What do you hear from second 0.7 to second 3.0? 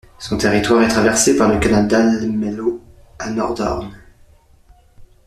est traversé par le Canal d'Almelo